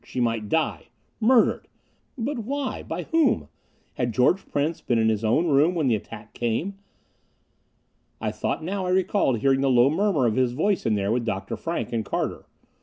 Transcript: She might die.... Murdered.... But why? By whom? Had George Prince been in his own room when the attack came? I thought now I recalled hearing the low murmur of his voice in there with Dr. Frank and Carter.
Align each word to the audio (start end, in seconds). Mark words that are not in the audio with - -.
She 0.03 0.19
might 0.19 0.49
die.... 0.49 0.87
Murdered.... 1.19 1.67
But 2.17 2.39
why? 2.39 2.81
By 2.81 3.03
whom? 3.03 3.49
Had 3.93 4.15
George 4.15 4.47
Prince 4.47 4.81
been 4.81 4.97
in 4.97 5.09
his 5.09 5.23
own 5.23 5.45
room 5.47 5.75
when 5.75 5.85
the 5.89 5.93
attack 5.95 6.33
came? 6.33 6.73
I 8.19 8.31
thought 8.31 8.63
now 8.63 8.87
I 8.87 8.89
recalled 8.89 9.41
hearing 9.41 9.61
the 9.61 9.69
low 9.69 9.91
murmur 9.91 10.25
of 10.25 10.37
his 10.37 10.53
voice 10.53 10.87
in 10.87 10.95
there 10.95 11.11
with 11.11 11.23
Dr. 11.23 11.55
Frank 11.55 11.93
and 11.93 12.03
Carter. 12.03 12.47